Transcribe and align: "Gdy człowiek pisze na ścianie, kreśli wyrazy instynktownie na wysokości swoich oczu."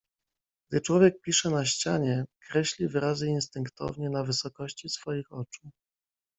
"Gdy 0.69 0.81
człowiek 0.81 1.21
pisze 1.21 1.49
na 1.49 1.65
ścianie, 1.65 2.25
kreśli 2.47 2.87
wyrazy 2.87 3.27
instynktownie 3.27 4.09
na 4.09 4.23
wysokości 4.23 4.89
swoich 4.89 5.31
oczu." 5.31 5.69